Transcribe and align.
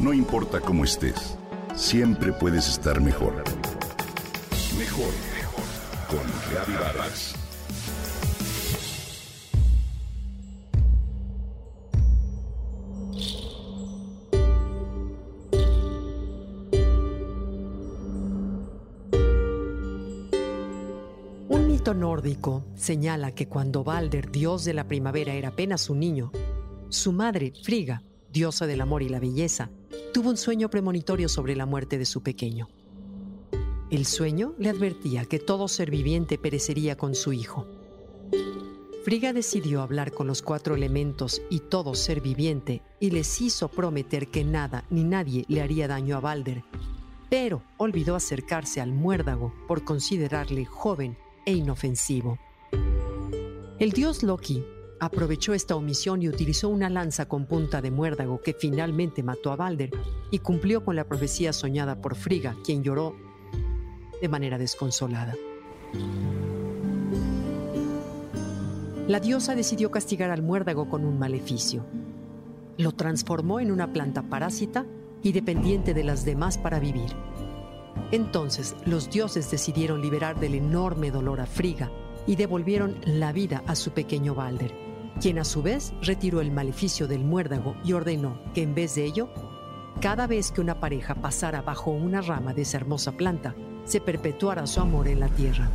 No 0.00 0.14
importa 0.14 0.60
cómo 0.60 0.84
estés, 0.84 1.36
siempre 1.76 2.32
puedes 2.32 2.66
estar 2.68 3.02
mejor. 3.02 3.34
Mejor, 4.78 5.12
mejor. 5.34 5.64
Con 6.08 6.20
Reavivadas. 6.50 7.34
Un 21.50 21.66
mito 21.68 21.92
nórdico 21.92 22.64
señala 22.74 23.32
que 23.32 23.48
cuando 23.48 23.84
Balder, 23.84 24.32
dios 24.32 24.64
de 24.64 24.72
la 24.72 24.88
primavera, 24.88 25.34
era 25.34 25.48
apenas 25.48 25.90
un 25.90 26.00
niño, 26.00 26.32
su 26.88 27.12
madre, 27.12 27.52
Frigga, 27.62 28.02
diosa 28.32 28.66
del 28.66 28.80
amor 28.80 29.02
y 29.02 29.10
la 29.10 29.20
belleza, 29.20 29.70
tuvo 30.12 30.30
un 30.30 30.36
sueño 30.36 30.68
premonitorio 30.70 31.28
sobre 31.28 31.54
la 31.54 31.66
muerte 31.66 31.98
de 31.98 32.04
su 32.04 32.22
pequeño. 32.22 32.68
El 33.90 34.06
sueño 34.06 34.54
le 34.58 34.68
advertía 34.68 35.24
que 35.24 35.38
todo 35.38 35.68
ser 35.68 35.90
viviente 35.90 36.38
perecería 36.38 36.96
con 36.96 37.14
su 37.14 37.32
hijo. 37.32 37.66
Frigga 39.04 39.32
decidió 39.32 39.82
hablar 39.82 40.12
con 40.12 40.26
los 40.26 40.42
cuatro 40.42 40.74
elementos 40.74 41.40
y 41.48 41.60
todo 41.60 41.94
ser 41.94 42.20
viviente 42.20 42.82
y 43.00 43.10
les 43.10 43.40
hizo 43.40 43.68
prometer 43.68 44.28
que 44.28 44.44
nada 44.44 44.84
ni 44.90 45.04
nadie 45.04 45.44
le 45.48 45.62
haría 45.62 45.88
daño 45.88 46.16
a 46.16 46.20
Balder, 46.20 46.64
pero 47.28 47.62
olvidó 47.78 48.14
acercarse 48.14 48.80
al 48.80 48.92
muérdago 48.92 49.54
por 49.66 49.84
considerarle 49.84 50.66
joven 50.66 51.16
e 51.46 51.52
inofensivo. 51.54 52.38
El 53.78 53.92
dios 53.92 54.22
Loki 54.22 54.62
aprovechó 55.00 55.54
esta 55.54 55.74
omisión 55.74 56.22
y 56.22 56.28
utilizó 56.28 56.68
una 56.68 56.90
lanza 56.90 57.26
con 57.26 57.46
punta 57.46 57.80
de 57.80 57.90
muérdago 57.90 58.40
que 58.40 58.54
finalmente 58.54 59.22
mató 59.22 59.50
a 59.50 59.56
Balder 59.56 59.90
y 60.30 60.38
cumplió 60.40 60.84
con 60.84 60.94
la 60.94 61.04
profecía 61.04 61.52
soñada 61.52 62.00
por 62.00 62.14
Frigga, 62.14 62.54
quien 62.62 62.82
lloró 62.82 63.16
de 64.20 64.28
manera 64.28 64.58
desconsolada. 64.58 65.34
La 69.08 69.18
diosa 69.18 69.54
decidió 69.54 69.90
castigar 69.90 70.30
al 70.30 70.42
muérdago 70.42 70.88
con 70.88 71.04
un 71.04 71.18
maleficio. 71.18 71.84
Lo 72.76 72.92
transformó 72.92 73.58
en 73.58 73.72
una 73.72 73.92
planta 73.92 74.22
parásita 74.22 74.86
y 75.22 75.32
dependiente 75.32 75.94
de 75.94 76.04
las 76.04 76.24
demás 76.24 76.58
para 76.58 76.78
vivir. 76.78 77.10
Entonces 78.12 78.76
los 78.84 79.10
dioses 79.10 79.50
decidieron 79.50 80.00
liberar 80.00 80.38
del 80.38 80.54
enorme 80.54 81.10
dolor 81.10 81.40
a 81.40 81.46
Frigga 81.46 81.90
y 82.26 82.36
devolvieron 82.36 83.00
la 83.04 83.32
vida 83.32 83.64
a 83.66 83.74
su 83.74 83.90
pequeño 83.90 84.34
Balder, 84.34 84.89
quien 85.20 85.38
a 85.38 85.44
su 85.44 85.62
vez 85.62 85.92
retiró 86.02 86.40
el 86.40 86.50
maleficio 86.50 87.08
del 87.08 87.24
muérdago 87.24 87.76
y 87.84 87.92
ordenó 87.92 88.38
que 88.54 88.62
en 88.62 88.74
vez 88.74 88.94
de 88.94 89.04
ello, 89.04 89.28
cada 90.00 90.26
vez 90.26 90.52
que 90.52 90.60
una 90.60 90.80
pareja 90.80 91.14
pasara 91.14 91.62
bajo 91.62 91.90
una 91.90 92.20
rama 92.20 92.54
de 92.54 92.62
esa 92.62 92.78
hermosa 92.78 93.12
planta, 93.12 93.54
se 93.84 94.00
perpetuara 94.00 94.66
su 94.66 94.80
amor 94.80 95.08
en 95.08 95.20
la 95.20 95.28
tierra. 95.28 95.68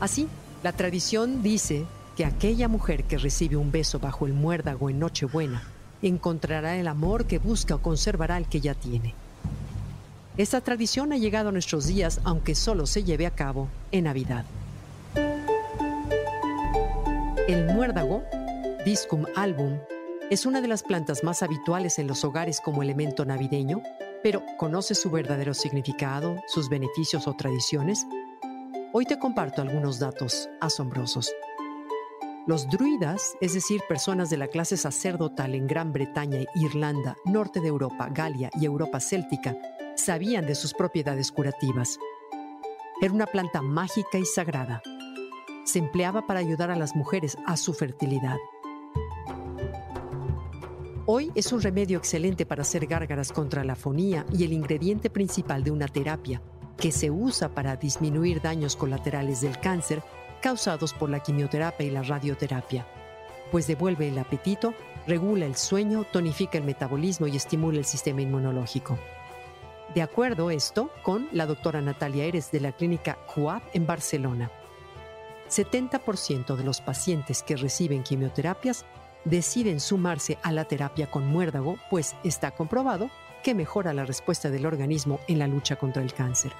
Así, 0.00 0.28
la 0.62 0.72
tradición 0.72 1.42
dice 1.42 1.84
que 2.16 2.24
aquella 2.24 2.68
mujer 2.68 3.04
que 3.04 3.18
recibe 3.18 3.56
un 3.56 3.70
beso 3.70 4.00
bajo 4.00 4.26
el 4.26 4.32
muérdago 4.32 4.90
en 4.90 4.98
Nochebuena 4.98 5.62
encontrará 6.02 6.76
el 6.76 6.88
amor 6.88 7.26
que 7.26 7.38
busca 7.38 7.76
o 7.76 7.82
conservará 7.82 8.36
el 8.38 8.46
que 8.46 8.60
ya 8.60 8.74
tiene. 8.74 9.14
Esta 10.36 10.60
tradición 10.60 11.12
ha 11.12 11.16
llegado 11.16 11.48
a 11.48 11.52
nuestros 11.52 11.86
días 11.86 12.20
aunque 12.24 12.54
solo 12.54 12.86
se 12.86 13.02
lleve 13.02 13.26
a 13.26 13.34
cabo 13.34 13.68
en 13.90 14.04
Navidad. 14.04 14.44
El 17.48 17.64
muérdago, 17.64 18.24
Discum 18.84 19.24
album, 19.34 19.78
es 20.28 20.44
una 20.44 20.60
de 20.60 20.68
las 20.68 20.82
plantas 20.82 21.24
más 21.24 21.42
habituales 21.42 21.98
en 21.98 22.06
los 22.06 22.22
hogares 22.22 22.60
como 22.60 22.82
elemento 22.82 23.24
navideño, 23.24 23.80
pero 24.22 24.42
¿conoce 24.58 24.94
su 24.94 25.10
verdadero 25.10 25.54
significado, 25.54 26.36
sus 26.46 26.68
beneficios 26.68 27.26
o 27.26 27.32
tradiciones? 27.32 28.06
Hoy 28.92 29.06
te 29.06 29.18
comparto 29.18 29.62
algunos 29.62 29.98
datos 29.98 30.50
asombrosos. 30.60 31.32
Los 32.46 32.68
druidas, 32.68 33.34
es 33.40 33.54
decir, 33.54 33.80
personas 33.88 34.28
de 34.28 34.36
la 34.36 34.48
clase 34.48 34.76
sacerdotal 34.76 35.54
en 35.54 35.66
Gran 35.66 35.90
Bretaña, 35.90 36.40
Irlanda, 36.54 37.16
norte 37.24 37.62
de 37.62 37.68
Europa, 37.68 38.10
Galia 38.12 38.50
y 38.60 38.66
Europa 38.66 39.00
céltica, 39.00 39.56
sabían 39.96 40.44
de 40.44 40.54
sus 40.54 40.74
propiedades 40.74 41.32
curativas. 41.32 41.98
Era 43.00 43.14
una 43.14 43.26
planta 43.26 43.62
mágica 43.62 44.18
y 44.18 44.26
sagrada. 44.26 44.82
Se 45.68 45.78
empleaba 45.78 46.26
para 46.26 46.40
ayudar 46.40 46.70
a 46.70 46.76
las 46.76 46.96
mujeres 46.96 47.36
a 47.44 47.58
su 47.58 47.74
fertilidad. 47.74 48.38
Hoy 51.04 51.30
es 51.34 51.52
un 51.52 51.60
remedio 51.60 51.98
excelente 51.98 52.46
para 52.46 52.62
hacer 52.62 52.86
gárgaras 52.86 53.32
contra 53.32 53.62
la 53.64 53.76
fonía 53.76 54.24
y 54.32 54.44
el 54.44 54.54
ingrediente 54.54 55.10
principal 55.10 55.62
de 55.62 55.70
una 55.70 55.86
terapia 55.86 56.40
que 56.78 56.90
se 56.90 57.10
usa 57.10 57.50
para 57.50 57.76
disminuir 57.76 58.40
daños 58.40 58.76
colaterales 58.76 59.42
del 59.42 59.60
cáncer 59.60 60.02
causados 60.40 60.94
por 60.94 61.10
la 61.10 61.20
quimioterapia 61.20 61.86
y 61.86 61.90
la 61.90 62.02
radioterapia, 62.02 62.86
pues 63.52 63.66
devuelve 63.66 64.08
el 64.08 64.16
apetito, 64.16 64.72
regula 65.06 65.44
el 65.44 65.56
sueño, 65.56 66.06
tonifica 66.10 66.56
el 66.56 66.64
metabolismo 66.64 67.26
y 67.26 67.36
estimula 67.36 67.76
el 67.76 67.84
sistema 67.84 68.22
inmunológico. 68.22 68.98
De 69.94 70.00
acuerdo 70.00 70.50
esto 70.50 70.90
con 71.02 71.28
la 71.30 71.44
doctora 71.44 71.82
Natalia 71.82 72.24
Eres 72.24 72.50
de 72.52 72.60
la 72.60 72.72
clínica 72.72 73.18
CUAP 73.34 73.62
en 73.74 73.86
Barcelona. 73.86 74.50
70% 75.48 76.56
de 76.56 76.64
los 76.64 76.80
pacientes 76.80 77.42
que 77.42 77.56
reciben 77.56 78.02
quimioterapias 78.02 78.84
deciden 79.24 79.80
sumarse 79.80 80.38
a 80.42 80.52
la 80.52 80.64
terapia 80.64 81.10
con 81.10 81.26
muérdago, 81.26 81.76
pues 81.90 82.16
está 82.24 82.52
comprobado 82.52 83.10
que 83.42 83.54
mejora 83.54 83.92
la 83.92 84.04
respuesta 84.04 84.50
del 84.50 84.66
organismo 84.66 85.20
en 85.28 85.38
la 85.38 85.46
lucha 85.46 85.76
contra 85.76 86.02
el 86.02 86.12
cáncer. 86.12 86.52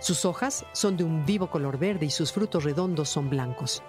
Sus 0.00 0.24
hojas 0.24 0.64
son 0.72 0.96
de 0.96 1.04
un 1.04 1.26
vivo 1.26 1.50
color 1.50 1.78
verde 1.78 2.06
y 2.06 2.10
sus 2.10 2.32
frutos 2.32 2.64
redondos 2.64 3.08
son 3.08 3.28
blancos. 3.28 3.82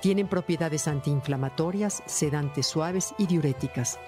Tienen 0.00 0.28
propiedades 0.28 0.86
antiinflamatorias, 0.86 2.02
sedantes 2.06 2.66
suaves 2.66 3.14
y 3.16 3.26
diuréticas. 3.26 3.98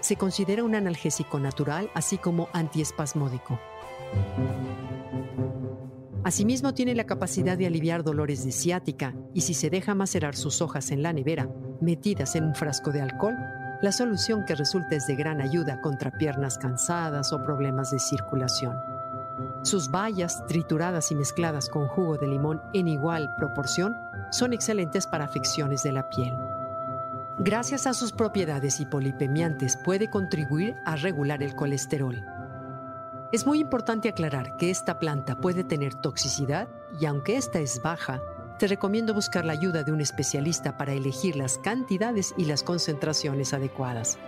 Se 0.00 0.16
considera 0.16 0.64
un 0.64 0.74
analgésico 0.74 1.38
natural, 1.38 1.90
así 1.92 2.16
como 2.16 2.48
antiespasmódico. 2.54 3.58
Asimismo, 6.24 6.74
tiene 6.74 6.94
la 6.94 7.04
capacidad 7.04 7.56
de 7.56 7.66
aliviar 7.66 8.02
dolores 8.02 8.44
de 8.44 8.52
ciática 8.52 9.14
y 9.34 9.42
si 9.42 9.54
se 9.54 9.70
deja 9.70 9.94
macerar 9.94 10.34
sus 10.34 10.60
hojas 10.60 10.90
en 10.90 11.02
la 11.02 11.12
nevera, 11.12 11.48
metidas 11.80 12.34
en 12.34 12.44
un 12.44 12.54
frasco 12.54 12.90
de 12.90 13.00
alcohol, 13.00 13.36
la 13.80 13.92
solución 13.92 14.44
que 14.44 14.56
resulta 14.56 14.96
es 14.96 15.06
de 15.06 15.14
gran 15.14 15.40
ayuda 15.40 15.80
contra 15.80 16.10
piernas 16.10 16.58
cansadas 16.58 17.32
o 17.32 17.42
problemas 17.42 17.92
de 17.92 18.00
circulación. 18.00 18.76
Sus 19.62 19.90
bayas, 19.90 20.44
trituradas 20.46 21.12
y 21.12 21.14
mezcladas 21.14 21.68
con 21.68 21.86
jugo 21.86 22.16
de 22.18 22.26
limón 22.26 22.60
en 22.74 22.88
igual 22.88 23.32
proporción, 23.36 23.96
son 24.32 24.52
excelentes 24.52 25.06
para 25.06 25.24
afecciones 25.24 25.84
de 25.84 25.92
la 25.92 26.08
piel. 26.10 26.34
Gracias 27.38 27.86
a 27.86 27.94
sus 27.94 28.10
propiedades 28.10 28.80
hipolipemiantes 28.80 29.76
puede 29.76 30.10
contribuir 30.10 30.74
a 30.84 30.96
regular 30.96 31.40
el 31.42 31.54
colesterol. 31.54 32.20
Es 33.30 33.46
muy 33.46 33.60
importante 33.60 34.08
aclarar 34.08 34.56
que 34.56 34.70
esta 34.70 34.98
planta 34.98 35.36
puede 35.36 35.62
tener 35.62 35.94
toxicidad 35.94 36.66
y 36.98 37.04
aunque 37.04 37.36
esta 37.36 37.60
es 37.60 37.82
baja, 37.82 38.22
te 38.58 38.66
recomiendo 38.66 39.12
buscar 39.12 39.44
la 39.44 39.52
ayuda 39.52 39.82
de 39.82 39.92
un 39.92 40.00
especialista 40.00 40.78
para 40.78 40.94
elegir 40.94 41.36
las 41.36 41.58
cantidades 41.58 42.32
y 42.38 42.46
las 42.46 42.62
concentraciones 42.62 43.52
adecuadas. 43.52 44.18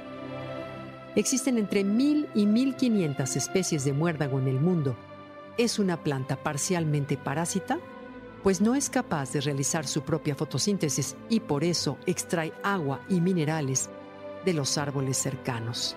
Existen 1.17 1.57
entre 1.57 1.83
1000 1.83 2.29
y 2.35 2.45
1500 2.45 3.37
especies 3.37 3.85
de 3.85 3.95
muérdago 3.95 4.39
en 4.39 4.49
el 4.49 4.61
mundo. 4.61 4.95
Es 5.57 5.79
una 5.79 5.97
planta 6.03 6.37
parcialmente 6.37 7.17
parásita, 7.17 7.79
pues 8.43 8.61
no 8.61 8.75
es 8.75 8.91
capaz 8.91 9.33
de 9.33 9.41
realizar 9.41 9.87
su 9.87 10.03
propia 10.03 10.35
fotosíntesis 10.35 11.17
y 11.31 11.41
por 11.41 11.65
eso 11.65 11.97
extrae 12.05 12.53
agua 12.63 13.01
y 13.09 13.23
minerales 13.23 13.89
de 14.45 14.53
los 14.53 14.77
árboles 14.77 15.17
cercanos. 15.17 15.97